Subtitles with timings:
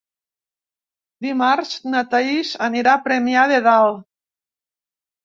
[1.25, 4.01] Dimarts na Thaís anirà a Premià de Dalt.